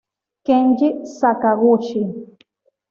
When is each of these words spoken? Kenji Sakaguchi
Kenji 0.45 0.87
Sakaguchi 1.17 2.01